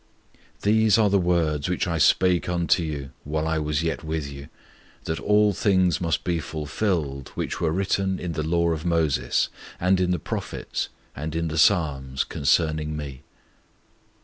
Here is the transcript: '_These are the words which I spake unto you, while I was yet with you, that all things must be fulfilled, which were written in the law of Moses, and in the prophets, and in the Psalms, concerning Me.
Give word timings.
'_These 0.63 0.97
are 0.97 1.11
the 1.11 1.19
words 1.19 1.69
which 1.69 1.85
I 1.85 1.99
spake 1.99 2.49
unto 2.49 2.81
you, 2.81 3.11
while 3.23 3.47
I 3.47 3.59
was 3.59 3.83
yet 3.83 4.03
with 4.03 4.31
you, 4.31 4.47
that 5.03 5.19
all 5.19 5.53
things 5.53 6.01
must 6.01 6.23
be 6.23 6.39
fulfilled, 6.39 7.31
which 7.35 7.61
were 7.61 7.71
written 7.71 8.17
in 8.17 8.31
the 8.31 8.41
law 8.41 8.71
of 8.71 8.83
Moses, 8.83 9.49
and 9.79 9.99
in 9.99 10.09
the 10.09 10.17
prophets, 10.17 10.89
and 11.15 11.35
in 11.35 11.49
the 11.49 11.57
Psalms, 11.59 12.23
concerning 12.23 12.97
Me. 12.97 13.21